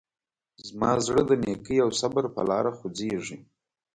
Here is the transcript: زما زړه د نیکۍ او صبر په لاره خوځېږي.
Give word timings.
زما 0.67 0.91
زړه 1.05 1.21
د 1.27 1.31
نیکۍ 1.43 1.77
او 1.85 1.89
صبر 2.01 2.23
په 2.35 2.41
لاره 2.49 2.71
خوځېږي. 2.77 3.37